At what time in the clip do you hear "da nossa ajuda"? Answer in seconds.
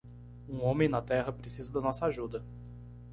1.71-2.43